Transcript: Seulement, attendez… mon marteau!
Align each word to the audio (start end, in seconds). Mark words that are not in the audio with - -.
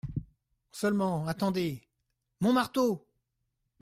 Seulement, 0.71 1.27
attendez… 1.27 1.87
mon 2.39 2.53
marteau! 2.53 3.05